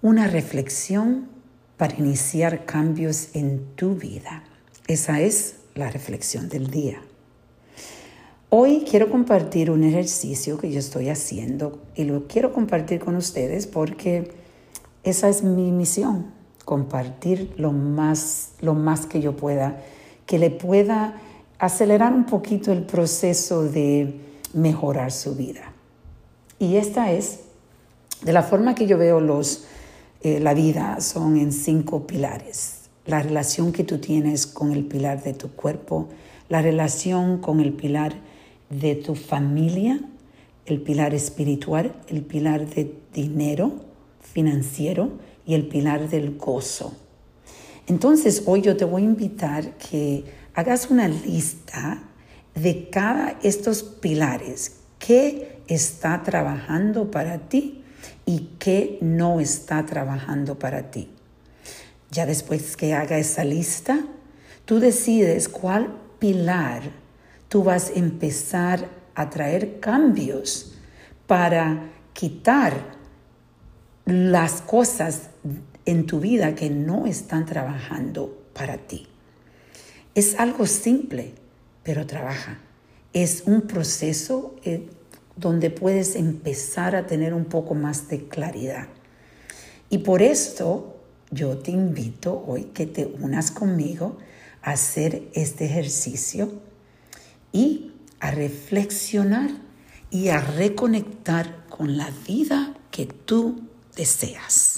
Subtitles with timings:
[0.00, 1.28] una reflexión
[1.76, 4.44] para iniciar cambios en tu vida.
[4.86, 7.00] Esa es la reflexión del día.
[8.50, 13.66] Hoy quiero compartir un ejercicio que yo estoy haciendo y lo quiero compartir con ustedes
[13.66, 14.32] porque
[15.02, 16.32] esa es mi misión,
[16.64, 19.82] compartir lo más, lo más que yo pueda,
[20.26, 21.20] que le pueda
[21.58, 24.20] acelerar un poquito el proceso de
[24.54, 25.72] mejorar su vida.
[26.58, 27.40] Y esta es,
[28.22, 29.66] de la forma que yo veo los,
[30.22, 32.90] eh, la vida, son en cinco pilares.
[33.06, 36.08] La relación que tú tienes con el pilar de tu cuerpo,
[36.48, 38.14] la relación con el pilar
[38.68, 40.00] de tu familia,
[40.66, 43.72] el pilar espiritual, el pilar de dinero
[44.20, 45.12] financiero
[45.46, 46.94] y el pilar del gozo.
[47.86, 52.02] Entonces hoy yo te voy a invitar que hagas una lista
[52.54, 57.77] de cada estos pilares, qué está trabajando para ti
[58.26, 61.10] y qué no está trabajando para ti.
[62.10, 64.00] Ya después que haga esa lista,
[64.64, 67.08] tú decides cuál pilar
[67.48, 70.74] tú vas a empezar a traer cambios
[71.26, 72.96] para quitar
[74.04, 75.30] las cosas
[75.84, 79.08] en tu vida que no están trabajando para ti.
[80.14, 81.34] Es algo simple,
[81.82, 82.58] pero trabaja.
[83.12, 84.88] Es un proceso eh,
[85.38, 88.88] donde puedes empezar a tener un poco más de claridad.
[89.88, 90.96] Y por esto
[91.30, 94.18] yo te invito hoy que te unas conmigo
[94.62, 96.52] a hacer este ejercicio
[97.52, 99.50] y a reflexionar
[100.10, 103.62] y a reconectar con la vida que tú
[103.94, 104.77] deseas.